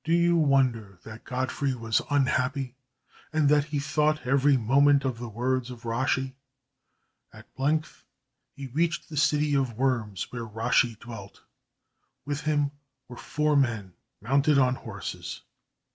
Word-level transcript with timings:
Do 0.03 0.13
you 0.13 0.35
wonder 0.35 0.97
that 1.03 1.25
Godfrey 1.25 1.75
was 1.75 2.01
unhappy, 2.09 2.75
and 3.31 3.49
that 3.49 3.65
he 3.65 3.77
thought 3.77 4.25
every 4.25 4.57
moment 4.57 5.05
of 5.05 5.19
the 5.19 5.29
words 5.29 5.69
of 5.69 5.83
Rashi? 5.85 6.33
At 7.31 7.47
length 7.55 8.03
he 8.55 8.65
reached 8.65 9.09
the 9.09 9.15
city 9.17 9.53
of 9.55 9.73
Worms 9.77 10.31
where 10.31 10.43
Rashi 10.47 10.97
dwelt. 10.99 11.43
With 12.25 12.41
him 12.41 12.71
were 13.07 13.15
four 13.15 13.55
men, 13.55 13.93
mounted 14.21 14.57
on 14.57 14.73
horses. 14.73 15.41